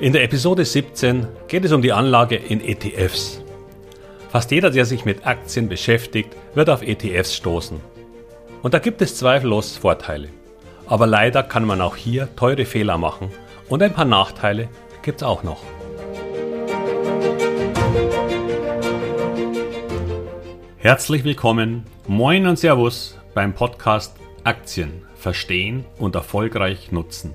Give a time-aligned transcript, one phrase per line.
[0.00, 3.42] In der Episode 17 geht es um die Anlage in ETFs.
[4.30, 7.78] Fast jeder, der sich mit Aktien beschäftigt, wird auf ETFs stoßen.
[8.62, 10.30] Und da gibt es zweifellos Vorteile.
[10.86, 13.30] Aber leider kann man auch hier teure Fehler machen
[13.68, 14.70] und ein paar Nachteile
[15.02, 15.60] gibt es auch noch.
[20.78, 27.34] Herzlich willkommen, moin und Servus beim Podcast Aktien verstehen und erfolgreich nutzen.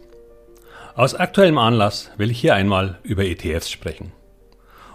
[0.93, 4.11] Aus aktuellem Anlass will ich hier einmal über ETFs sprechen.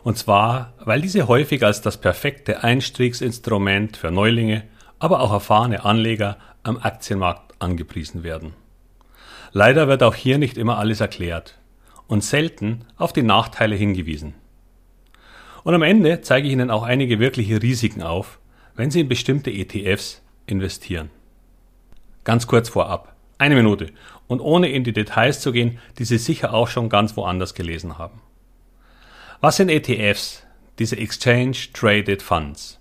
[0.03, 4.65] Und zwar, weil diese häufig als das perfekte Einstiegsinstrument für Neulinge,
[4.98, 8.53] aber auch erfahrene Anleger am Aktienmarkt angepriesen werden.
[9.53, 11.59] Leider wird auch hier nicht immer alles erklärt
[12.09, 14.34] und selten auf die Nachteile hingewiesen.
[15.65, 18.39] Und am Ende zeige ich Ihnen auch einige wirkliche Risiken auf,
[18.75, 21.11] wenn Sie in bestimmte ETFs investieren.
[22.23, 23.17] Ganz kurz vorab.
[23.39, 23.89] Eine Minute.
[24.29, 27.99] Und ohne in die Details zu gehen, die Sie sicher auch schon ganz woanders gelesen
[27.99, 28.21] haben.
[29.41, 30.43] Was sind ETFs?
[30.79, 32.81] Diese Exchange Traded Funds.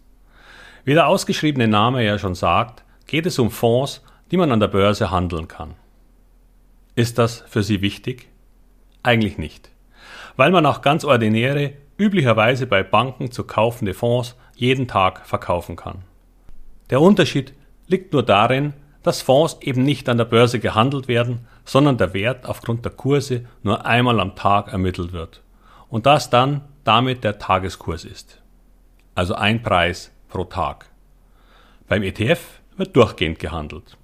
[0.84, 4.68] Wie der ausgeschriebene Name ja schon sagt, geht es um Fonds, die man an der
[4.68, 5.76] Börse handeln kann.
[6.96, 8.28] Ist das für Sie wichtig?
[9.04, 9.70] Eigentlich nicht.
[10.36, 16.04] Weil man auch ganz ordinäre, üblicherweise bei Banken zu kaufende Fonds jeden Tag verkaufen kann.
[16.90, 17.54] Der Unterschied
[17.88, 18.74] liegt nur darin,
[19.06, 23.46] dass Fonds eben nicht an der Börse gehandelt werden, sondern der Wert aufgrund der Kurse
[23.62, 25.44] nur einmal am Tag ermittelt wird
[25.90, 28.42] und das dann damit der Tageskurs ist.
[29.14, 30.90] Also ein Preis pro Tag.
[31.88, 32.42] Beim ETF
[32.78, 33.96] wird durchgehend gehandelt.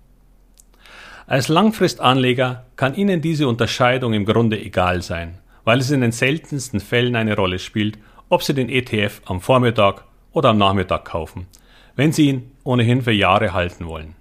[1.26, 6.80] Als Langfristanleger kann Ihnen diese Unterscheidung im Grunde egal sein, weil es in den seltensten
[6.80, 7.97] Fällen eine Rolle spielt,
[8.30, 11.47] ob Sie den ETF am Vormittag oder am Nachmittag kaufen,
[11.96, 14.16] wenn Sie ihn ohnehin für Jahre halten wollen.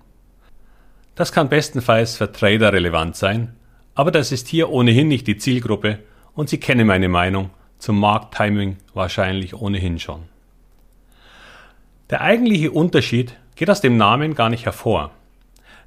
[1.15, 3.57] Das kann bestenfalls für Trader relevant sein,
[3.95, 5.99] aber das ist hier ohnehin nicht die Zielgruppe
[6.35, 10.23] und Sie kennen meine Meinung zum Markttiming wahrscheinlich ohnehin schon.
[12.11, 15.13] Der eigentliche Unterschied geht aus dem Namen gar nicht hervor.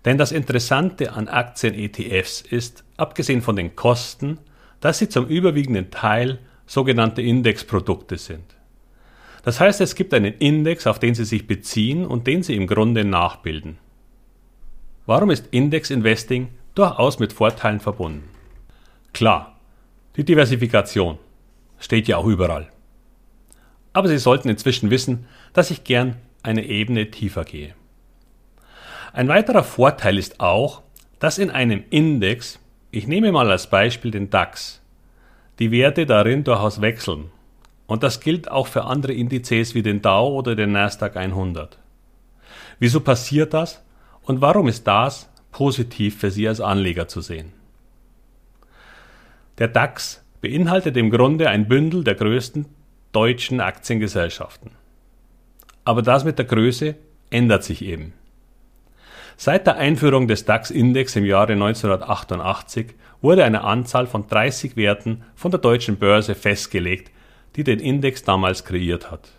[0.05, 4.37] Denn das Interessante an Aktien-ETFs ist, abgesehen von den Kosten,
[4.79, 8.43] dass sie zum überwiegenden Teil sogenannte Indexprodukte sind.
[9.43, 12.67] Das heißt, es gibt einen Index, auf den sie sich beziehen und den sie im
[12.67, 13.77] Grunde nachbilden.
[15.05, 18.29] Warum ist Index Investing durchaus mit Vorteilen verbunden?
[19.11, 19.59] Klar,
[20.15, 21.17] die Diversifikation
[21.77, 22.69] steht ja auch überall.
[23.91, 27.75] Aber Sie sollten inzwischen wissen, dass ich gern eine Ebene tiefer gehe.
[29.11, 30.81] Ein weiterer Vorteil ist auch,
[31.19, 32.59] dass in einem Index,
[32.89, 34.81] ich nehme mal als Beispiel den DAX,
[35.59, 37.29] die Werte darin durchaus wechseln.
[37.87, 41.77] Und das gilt auch für andere Indizes wie den Dow oder den Nasdaq 100.
[42.79, 43.83] Wieso passiert das?
[44.23, 47.51] Und warum ist das positiv für Sie als Anleger zu sehen?
[49.57, 52.65] Der DAX beinhaltet im Grunde ein Bündel der größten
[53.11, 54.71] deutschen Aktiengesellschaften.
[55.85, 56.95] Aber das mit der Größe
[57.29, 58.13] ändert sich eben.
[59.35, 65.51] Seit der Einführung des DAX-Index im Jahre 1988 wurde eine Anzahl von 30 Werten von
[65.51, 67.11] der deutschen Börse festgelegt,
[67.55, 69.29] die den Index damals kreiert hat.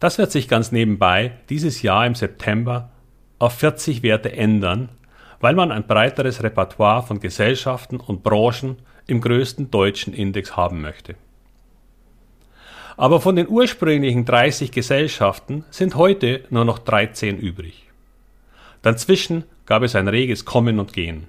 [0.00, 2.90] Das wird sich ganz nebenbei dieses Jahr im September
[3.38, 4.88] auf 40 Werte ändern,
[5.40, 8.76] weil man ein breiteres Repertoire von Gesellschaften und Branchen
[9.06, 11.14] im größten deutschen Index haben möchte.
[12.96, 17.84] Aber von den ursprünglichen 30 Gesellschaften sind heute nur noch 13 übrig.
[18.82, 21.28] Dazwischen gab es ein reges Kommen und Gehen.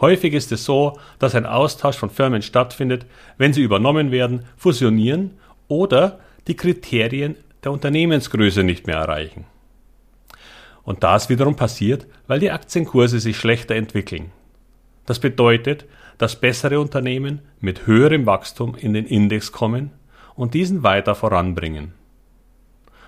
[0.00, 3.06] Häufig ist es so, dass ein Austausch von Firmen stattfindet,
[3.38, 5.38] wenn sie übernommen werden, fusionieren
[5.68, 6.18] oder
[6.48, 9.46] die Kriterien der Unternehmensgröße nicht mehr erreichen.
[10.84, 14.30] Und das wiederum passiert, weil die Aktienkurse sich schlechter entwickeln.
[15.06, 15.86] Das bedeutet,
[16.18, 19.90] dass bessere Unternehmen mit höherem Wachstum in den Index kommen
[20.34, 21.92] und diesen weiter voranbringen.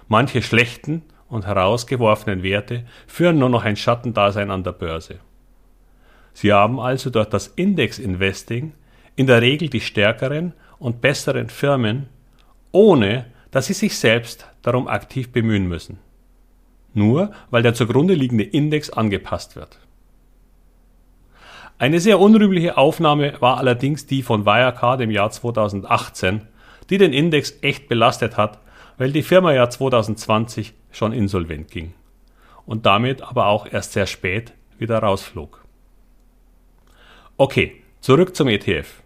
[0.08, 5.18] Manche schlechten und herausgeworfenen Werte führen nur noch ein Schattendasein an der Börse.
[6.32, 8.72] Sie haben also durch das Index-Investing
[9.16, 12.08] in der Regel die stärkeren und besseren Firmen,
[12.72, 15.98] ohne dass sie sich selbst darum aktiv bemühen müssen
[16.96, 19.78] nur weil der zugrunde liegende Index angepasst wird.
[21.78, 26.42] Eine sehr unrühmliche Aufnahme war allerdings die von Wirecard im Jahr 2018,
[26.88, 28.58] die den Index echt belastet hat,
[28.96, 31.92] weil die Firma ja 2020 schon insolvent ging
[32.64, 35.64] und damit aber auch erst sehr spät wieder rausflog.
[37.36, 39.02] Okay, zurück zum ETF.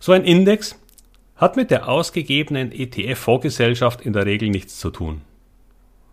[0.00, 0.76] So ein Index
[1.36, 5.22] hat mit der ausgegebenen ETF-Fondsgesellschaft in der Regel nichts zu tun.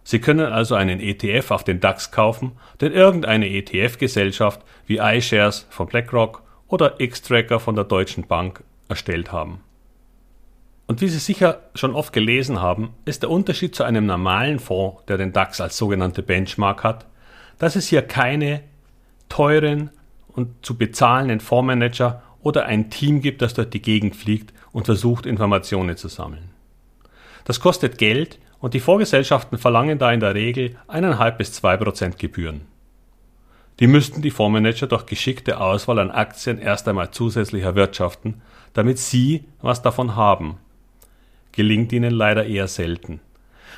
[0.03, 5.87] Sie können also einen ETF auf den DAX kaufen, den irgendeine ETF-Gesellschaft wie iShares von
[5.87, 9.61] BlackRock oder X-Tracker von der Deutschen Bank erstellt haben.
[10.87, 15.05] Und wie Sie sicher schon oft gelesen haben, ist der Unterschied zu einem normalen Fonds,
[15.07, 17.05] der den DAX als sogenannte Benchmark hat,
[17.59, 18.63] dass es hier keine
[19.29, 19.91] teuren
[20.29, 25.25] und zu bezahlenden Fondsmanager oder ein Team gibt, das dort die Gegend fliegt und versucht,
[25.25, 26.49] Informationen zu sammeln.
[27.45, 32.19] Das kostet Geld und die Vorgesellschaften verlangen da in der Regel 1,5 bis 2 Prozent
[32.19, 32.61] Gebühren.
[33.79, 38.41] Die müssten die Fondsmanager durch geschickte Auswahl an Aktien erst einmal zusätzlich erwirtschaften,
[38.73, 40.57] damit sie was davon haben
[41.51, 43.19] gelingt ihnen leider eher selten.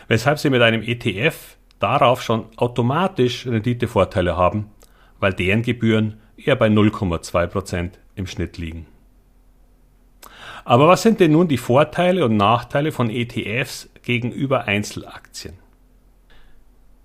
[0.07, 4.69] Weshalb sie mit einem ETF darauf schon automatisch Renditevorteile haben,
[5.19, 8.86] weil deren Gebühren eher bei 0,2% im Schnitt liegen.
[10.63, 15.53] Aber was sind denn nun die Vorteile und Nachteile von ETFs gegenüber Einzelaktien?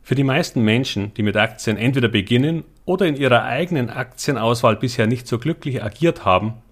[0.02, 5.06] Für die meisten Menschen, die mit Aktien entweder beginnen oder in ihrer eigenen Aktienauswahl bisher
[5.06, 6.62] nicht so glücklich agiert haben,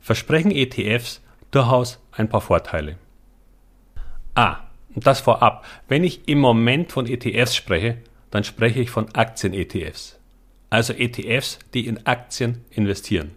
[0.00, 2.96] versprechen ETFs durchaus ein paar Vorteile.
[4.34, 4.58] Ah,
[4.94, 5.64] und das vorab.
[5.88, 7.98] Wenn ich im Moment von ETFs spreche,
[8.30, 10.18] dann spreche ich von Aktien-ETFs.
[10.68, 13.32] Also ETFs, die in Aktien investieren.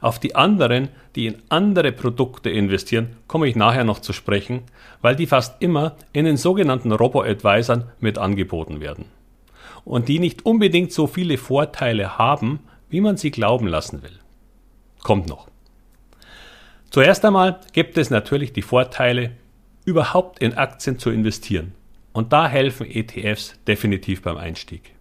[0.00, 4.62] Auf die anderen, die in andere Produkte investieren, komme ich nachher noch zu sprechen,
[5.02, 9.06] weil die fast immer in den sogenannten Robo-Advisern mit angeboten werden.
[9.84, 14.18] Und die nicht unbedingt so viele Vorteile haben, wie man sie glauben lassen will.
[15.02, 15.48] Kommt noch.
[16.90, 19.32] Zuerst einmal gibt es natürlich die Vorteile,
[19.84, 21.72] überhaupt in Aktien zu investieren.
[22.12, 24.95] Und da helfen ETFs definitiv beim Einstieg.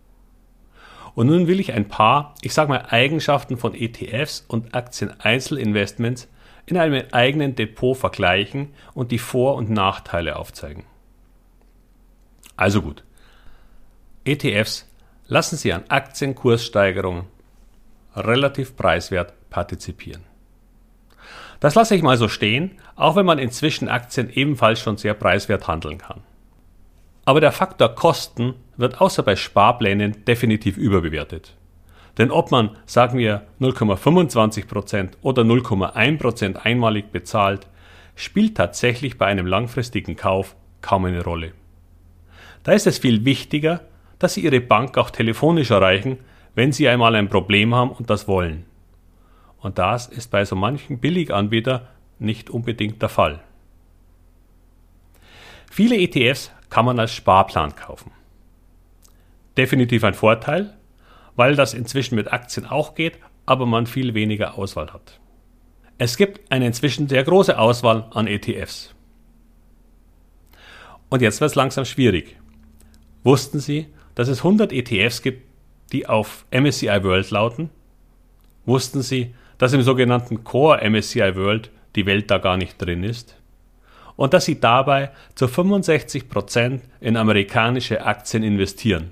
[1.15, 6.27] Und nun will ich ein paar, ich sage mal, Eigenschaften von ETFs und Aktien-Einzelinvestments
[6.65, 10.83] in einem eigenen Depot vergleichen und die Vor- und Nachteile aufzeigen.
[12.57, 13.03] Also gut.
[14.25, 14.87] ETFs
[15.27, 17.25] lassen Sie an Aktienkurssteigerungen
[18.15, 20.23] relativ preiswert partizipieren.
[21.59, 25.67] Das lasse ich mal so stehen, auch wenn man inzwischen Aktien ebenfalls schon sehr preiswert
[25.67, 26.23] handeln kann.
[27.25, 31.55] Aber der Faktor Kosten wird außer bei Sparplänen definitiv überbewertet.
[32.17, 37.67] Denn ob man, sagen wir, 0,25% oder 0,1% einmalig bezahlt,
[38.15, 41.51] spielt tatsächlich bei einem langfristigen Kauf kaum eine Rolle.
[42.63, 43.81] Da ist es viel wichtiger,
[44.19, 46.19] dass Sie Ihre Bank auch telefonisch erreichen,
[46.53, 48.65] wenn Sie einmal ein Problem haben und das wollen.
[49.59, 51.87] Und das ist bei so manchen Billiganbieter
[52.19, 53.41] nicht unbedingt der Fall.
[55.69, 58.11] Viele ETFs kann man als Sparplan kaufen.
[59.57, 60.75] Definitiv ein Vorteil,
[61.35, 65.19] weil das inzwischen mit Aktien auch geht, aber man viel weniger Auswahl hat.
[65.97, 68.93] Es gibt eine inzwischen sehr große Auswahl an ETFs.
[71.09, 72.35] Und jetzt wird es langsam schwierig.
[73.23, 75.47] Wussten Sie, dass es 100 ETFs gibt,
[75.91, 77.69] die auf MSCI World lauten?
[78.65, 83.37] Wussten Sie, dass im sogenannten Core MSCI World die Welt da gar nicht drin ist
[84.15, 89.11] und dass sie dabei zu 65% in amerikanische Aktien investieren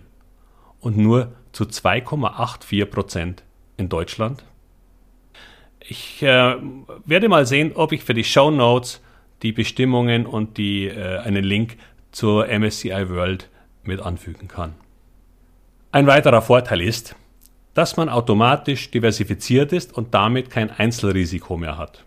[0.80, 3.38] und nur zu 2,84%
[3.78, 4.44] in Deutschland?
[5.80, 6.56] Ich äh,
[7.06, 9.02] werde mal sehen, ob ich für die Show Notes
[9.42, 11.78] die Bestimmungen und die, äh, einen Link
[12.12, 13.50] zur MSCI World
[13.84, 14.76] mit anfügen kann.
[15.92, 17.16] Ein weiterer Vorteil ist,
[17.74, 22.06] dass man automatisch diversifiziert ist und damit kein Einzelrisiko mehr hat.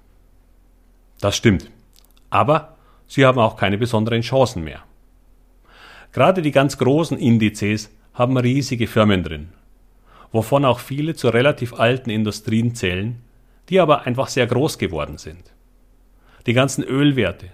[1.21, 1.71] Das stimmt.
[2.31, 2.76] Aber
[3.07, 4.83] sie haben auch keine besonderen Chancen mehr.
[6.13, 9.49] Gerade die ganz großen Indizes haben riesige Firmen drin,
[10.33, 13.21] wovon auch viele zu relativ alten Industrien zählen,
[13.69, 15.53] die aber einfach sehr groß geworden sind.
[16.47, 17.49] Die ganzen Ölwerte,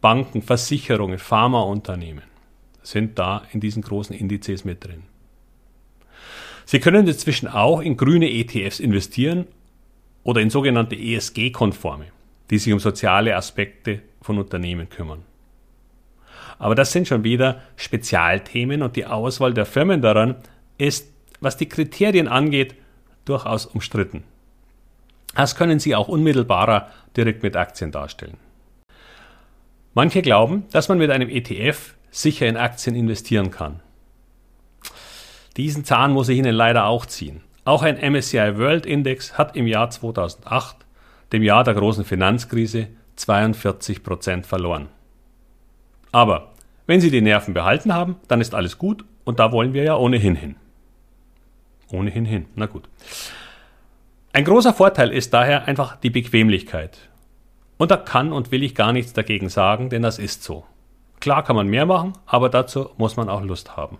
[0.00, 2.24] Banken, Versicherungen, Pharmaunternehmen
[2.82, 5.02] sind da in diesen großen Indizes mit drin.
[6.66, 9.46] Sie können inzwischen auch in grüne ETFs investieren
[10.22, 12.06] oder in sogenannte ESG-konforme,
[12.50, 15.22] die sich um soziale Aspekte von Unternehmen kümmern.
[16.58, 20.36] Aber das sind schon wieder Spezialthemen und die Auswahl der Firmen daran
[20.78, 22.74] ist, was die Kriterien angeht,
[23.26, 24.24] durchaus umstritten.
[25.34, 28.38] Das können Sie auch unmittelbarer direkt mit Aktien darstellen.
[29.92, 33.80] Manche glauben, dass man mit einem ETF sicher in Aktien investieren kann.
[35.58, 37.42] Diesen Zahn muss ich Ihnen leider auch ziehen.
[37.66, 40.76] Auch ein MSCI World Index hat im Jahr 2008,
[41.32, 44.88] dem Jahr der großen Finanzkrise, 42% verloren.
[46.12, 46.52] Aber
[46.86, 49.96] wenn Sie die Nerven behalten haben, dann ist alles gut und da wollen wir ja
[49.96, 50.56] ohnehin hin.
[51.90, 52.88] Ohnehin hin, na gut.
[54.32, 56.98] Ein großer Vorteil ist daher einfach die Bequemlichkeit.
[57.78, 60.64] Und da kann und will ich gar nichts dagegen sagen, denn das ist so.
[61.20, 63.98] Klar kann man mehr machen, aber dazu muss man auch Lust haben.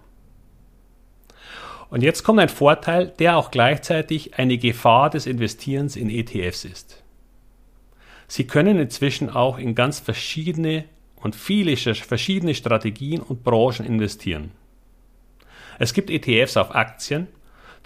[1.91, 7.04] Und jetzt kommt ein Vorteil, der auch gleichzeitig eine Gefahr des Investierens in ETFs ist.
[8.27, 10.85] Sie können inzwischen auch in ganz verschiedene
[11.17, 14.53] und viele verschiedene Strategien und Branchen investieren.
[15.79, 17.27] Es gibt ETFs auf Aktien,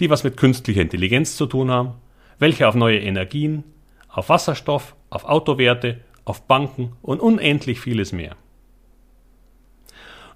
[0.00, 1.94] die was mit künstlicher Intelligenz zu tun haben,
[2.38, 3.64] welche auf neue Energien,
[4.08, 8.36] auf Wasserstoff, auf Autowerte, auf Banken und unendlich vieles mehr.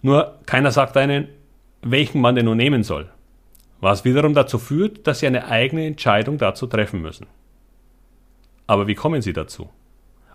[0.01, 1.29] Nur keiner sagt einen,
[1.83, 3.11] welchen man denn nun nehmen soll,
[3.81, 7.27] was wiederum dazu führt, dass Sie eine eigene Entscheidung dazu treffen müssen.
[8.67, 9.69] Aber wie kommen Sie dazu?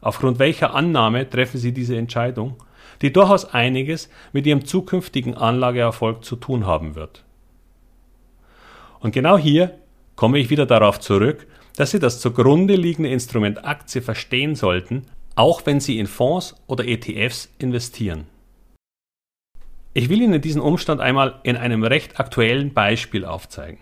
[0.01, 2.55] Aufgrund welcher Annahme treffen Sie diese Entscheidung,
[3.01, 7.23] die durchaus einiges mit Ihrem zukünftigen Anlageerfolg zu tun haben wird?
[8.99, 9.77] Und genau hier
[10.15, 15.65] komme ich wieder darauf zurück, dass Sie das zugrunde liegende Instrument Aktie verstehen sollten, auch
[15.65, 18.25] wenn Sie in Fonds oder ETFs investieren.
[19.93, 23.79] Ich will Ihnen diesen Umstand einmal in einem recht aktuellen Beispiel aufzeigen.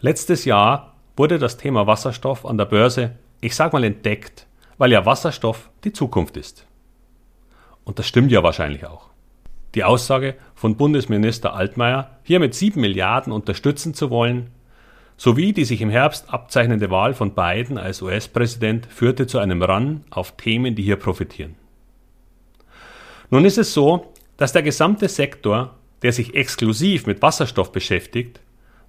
[0.00, 4.46] Letztes Jahr wurde das Thema Wasserstoff an der Börse ich sag mal entdeckt,
[4.78, 6.64] weil ja Wasserstoff die Zukunft ist.
[7.84, 9.10] Und das stimmt ja wahrscheinlich auch.
[9.74, 14.50] Die Aussage von Bundesminister Altmaier, hier mit 7 Milliarden unterstützen zu wollen,
[15.16, 20.04] sowie die sich im Herbst abzeichnende Wahl von Biden als US-Präsident führte zu einem Run
[20.10, 21.56] auf Themen, die hier profitieren.
[23.30, 28.40] Nun ist es so, dass der gesamte Sektor, der sich exklusiv mit Wasserstoff beschäftigt,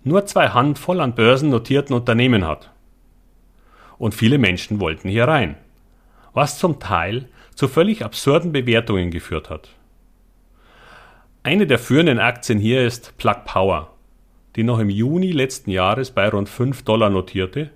[0.04, 2.70] nur zwei Handvoll an börsennotierten Unternehmen hat
[3.98, 5.56] und viele Menschen wollten hier rein,
[6.34, 9.70] was zum Teil zu völlig absurden Bewertungen geführt hat.
[11.44, 13.94] Eine der führenden Aktien hier ist Plug Power,
[14.56, 17.72] die noch im Juni letzten Jahres bei rund 5 Dollar notierte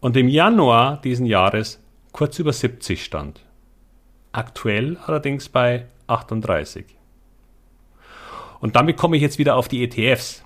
[0.00, 1.82] und im Januar diesen Jahres
[2.12, 3.44] kurz über 70 stand.
[4.32, 6.84] Aktuell allerdings bei 38.
[8.60, 10.44] Und damit komme ich jetzt wieder auf die ETFs.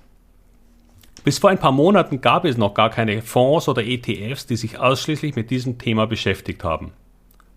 [1.23, 4.79] Bis vor ein paar Monaten gab es noch gar keine Fonds oder ETFs, die sich
[4.79, 6.93] ausschließlich mit diesem Thema beschäftigt haben,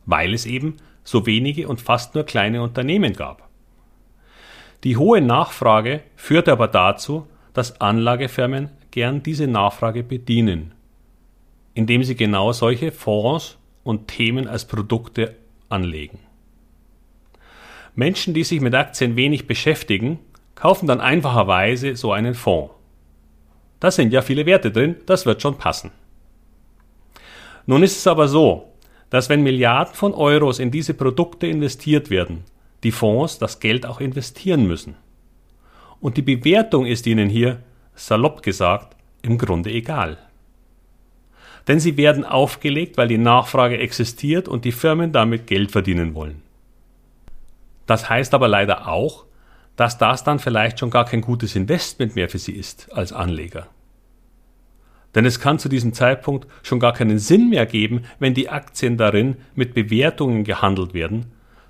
[0.05, 3.49] weil es eben so wenige und fast nur kleine Unternehmen gab.
[4.85, 10.75] Die hohe Nachfrage führte aber dazu, dass Anlagefirmen gern diese Nachfrage bedienen,
[11.73, 15.37] indem sie genau solche Fonds und Themen als Produkte
[15.71, 16.19] anlegen.
[17.95, 20.19] Menschen, die sich mit Aktien wenig beschäftigen,
[20.55, 22.74] kaufen dann einfacherweise so einen Fonds.
[23.85, 25.91] Da sind ja viele Werte drin, das wird schon passen.
[27.67, 28.73] Nun ist es aber so,
[29.11, 32.45] dass wenn Milliarden von Euros in diese Produkte investiert werden,
[32.83, 34.97] die Fonds das Geld auch investieren müssen.
[36.01, 37.59] Und die Bewertung ist ihnen hier,
[37.95, 40.17] salopp gesagt, im Grunde egal.
[41.69, 46.41] Denn sie werden aufgelegt, weil die Nachfrage existiert und die Firmen damit Geld verdienen wollen.
[47.85, 49.27] Das heißt aber leider auch,
[49.77, 53.69] dass das dann vielleicht schon gar kein gutes Investment mehr für sie ist als Anleger.
[55.15, 58.97] Denn es kann zu diesem Zeitpunkt schon gar keinen Sinn mehr geben, wenn die Aktien
[58.97, 61.27] darin mit Bewertungen gehandelt werden,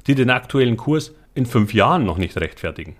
[0.06, 2.96] die den aktuellen Kurs in fünf Jahren noch nicht rechtfertigen.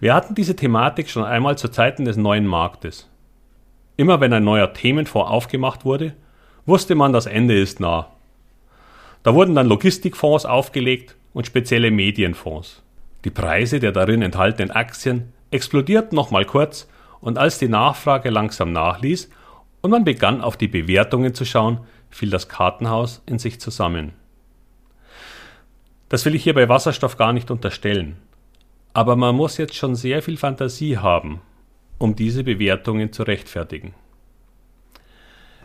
[0.00, 3.08] Wir hatten diese Thematik schon einmal zu Zeiten des neuen Marktes.
[3.96, 6.14] Immer wenn ein neuer Themenfonds aufgemacht wurde,
[6.66, 8.08] wusste man, das Ende ist nah.
[9.22, 12.82] Da wurden dann Logistikfonds aufgelegt und spezielle Medienfonds.
[13.24, 16.88] Die Preise der darin enthaltenen Aktien explodierten nochmal kurz
[17.24, 19.30] und als die Nachfrage langsam nachließ
[19.80, 24.12] und man begann auf die Bewertungen zu schauen, fiel das Kartenhaus in sich zusammen.
[26.10, 28.18] Das will ich hier bei Wasserstoff gar nicht unterstellen.
[28.92, 31.40] Aber man muss jetzt schon sehr viel Fantasie haben,
[31.96, 33.94] um diese Bewertungen zu rechtfertigen.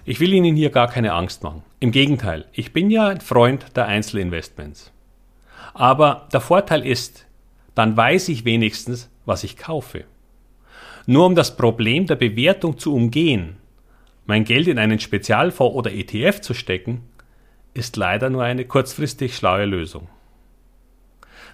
[0.05, 1.63] Ich will Ihnen hier gar keine Angst machen.
[1.81, 4.93] Im Gegenteil, ich bin ja ein Freund der Einzelinvestments.
[5.73, 7.27] Aber der Vorteil ist,
[7.75, 10.05] dann weiß ich wenigstens, was ich kaufe.
[11.09, 13.57] Nur um das Problem der Bewertung zu umgehen,
[14.27, 17.01] mein Geld in einen Spezialfonds oder ETF zu stecken,
[17.73, 20.07] ist leider nur eine kurzfristig schlaue Lösung.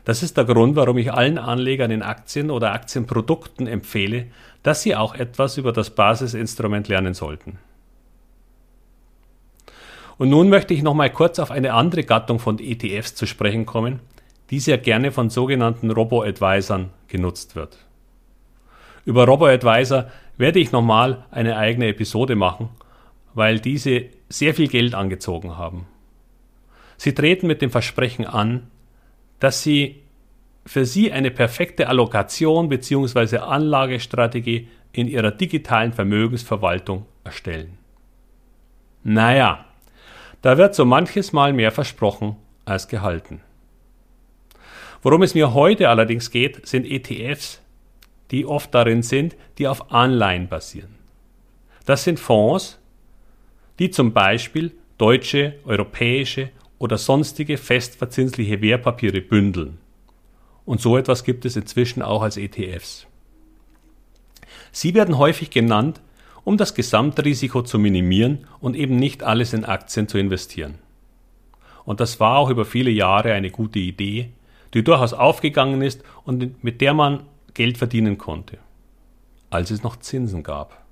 [0.03, 4.27] Das ist der Grund, warum ich allen Anlegern in Aktien oder Aktienprodukten empfehle,
[4.61, 7.57] dass sie auch etwas über das Basisinstrument lernen sollten.
[10.17, 13.65] Und nun möchte ich noch mal kurz auf eine andere Gattung von ETFs zu sprechen
[13.65, 14.01] kommen,
[14.49, 17.84] die sehr gerne von sogenannten Robo-Advisern genutzt wird.
[19.05, 22.69] Über RoboAdvisor werde ich nochmal eine eigene Episode machen,
[23.33, 25.87] weil diese sehr viel Geld angezogen haben.
[26.97, 28.71] Sie treten mit dem Versprechen an,
[29.39, 30.01] dass sie
[30.65, 33.37] für Sie eine perfekte Allokation bzw.
[33.37, 37.77] Anlagestrategie in Ihrer digitalen Vermögensverwaltung erstellen.
[39.03, 39.65] Naja,
[40.41, 43.41] da wird so manches Mal mehr versprochen als gehalten.
[45.03, 47.61] Worum es mir heute allerdings geht, sind ETFs,
[48.31, 50.95] die oft darin sind, die auf Anleihen basieren.
[51.85, 52.79] Das sind Fonds,
[53.79, 59.77] die zum Beispiel deutsche, europäische oder sonstige festverzinsliche Wertpapiere bündeln.
[60.65, 63.07] Und so etwas gibt es inzwischen auch als ETFs.
[64.71, 66.01] Sie werden häufig genannt,
[66.43, 70.75] um das Gesamtrisiko zu minimieren und eben nicht alles in Aktien zu investieren.
[71.85, 74.31] Und das war auch über viele Jahre eine gute Idee,
[74.73, 77.23] die durchaus aufgegangen ist und mit der man
[77.55, 78.59] Geld verdienen konnte,
[79.49, 80.85] als es noch Zinsen gab.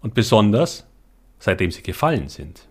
[0.00, 0.86] Und besonders
[1.38, 2.66] seitdem sie gefallen sind.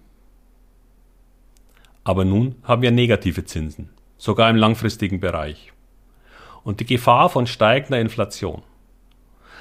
[2.03, 5.71] Aber nun haben wir negative Zinsen, sogar im langfristigen Bereich.
[6.63, 8.63] Und die Gefahr von steigender Inflation.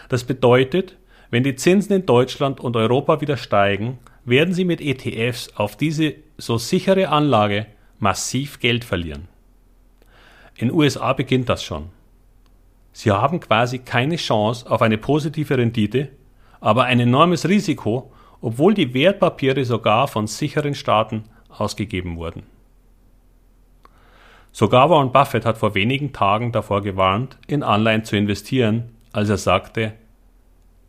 [0.08, 0.96] Das bedeutet,
[1.30, 6.14] wenn die Zinsen in Deutschland und Europa wieder steigen, werden sie mit ETFs auf diese
[6.38, 7.66] so sichere Anlage
[7.98, 9.28] massiv Geld verlieren.
[10.56, 11.90] In USA beginnt das schon.
[12.92, 16.10] Sie haben quasi keine Chance auf eine positive Rendite,
[16.60, 22.42] aber ein enormes Risiko, obwohl die Wertpapiere sogar von sicheren Staaten ausgegeben wurden.
[24.52, 29.38] Sogar Warren Buffett hat vor wenigen Tagen davor gewarnt, in Anleihen zu investieren, als er
[29.38, 29.94] sagte,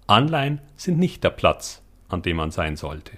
[0.06, 3.14] Anleihen sind nicht der Platz, an dem man sein sollte.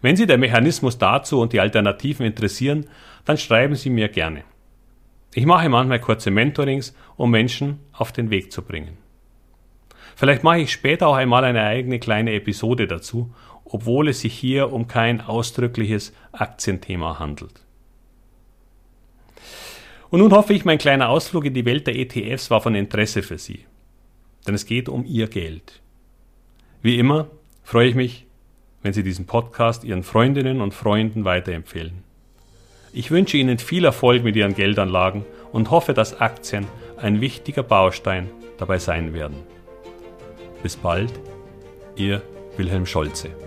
[0.00, 2.86] Wenn Sie der Mechanismus dazu und die Alternativen interessieren,
[3.24, 4.44] dann schreiben Sie mir gerne.
[5.36, 8.96] Ich mache manchmal kurze Mentorings, um Menschen auf den Weg zu bringen.
[10.14, 13.34] Vielleicht mache ich später auch einmal eine eigene kleine Episode dazu,
[13.66, 17.60] obwohl es sich hier um kein ausdrückliches Aktienthema handelt.
[20.08, 23.22] Und nun hoffe ich, mein kleiner Ausflug in die Welt der ETFs war von Interesse
[23.22, 23.66] für Sie.
[24.46, 25.82] Denn es geht um Ihr Geld.
[26.80, 27.26] Wie immer
[27.62, 28.24] freue ich mich,
[28.80, 32.05] wenn Sie diesen Podcast Ihren Freundinnen und Freunden weiterempfehlen.
[32.92, 38.30] Ich wünsche Ihnen viel Erfolg mit Ihren Geldanlagen und hoffe, dass Aktien ein wichtiger Baustein
[38.58, 39.36] dabei sein werden.
[40.62, 41.12] Bis bald,
[41.96, 42.22] Ihr
[42.56, 43.45] Wilhelm Scholze.